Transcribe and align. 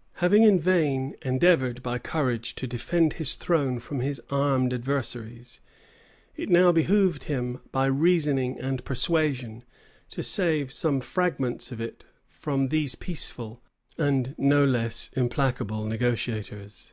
[]Having 0.16 0.42
in 0.42 0.60
vain 0.60 1.16
endeavored 1.22 1.82
by 1.82 1.98
courage 1.98 2.54
to 2.56 2.66
defend 2.66 3.14
his 3.14 3.34
throne 3.34 3.80
from 3.80 4.00
his 4.00 4.20
armed 4.28 4.74
adversaries, 4.74 5.62
it 6.36 6.50
now 6.50 6.70
behoved 6.70 7.24
him, 7.24 7.60
by 7.72 7.86
reasoning 7.86 8.60
and 8.60 8.84
persuasion, 8.84 9.64
to 10.10 10.22
save 10.22 10.70
some 10.74 11.00
fragments 11.00 11.72
of 11.72 11.80
it 11.80 12.04
from 12.28 12.68
these 12.68 12.96
peaceful, 12.96 13.62
and 13.96 14.34
no 14.36 14.62
less 14.62 15.08
implacable 15.14 15.86
negotiators. 15.86 16.92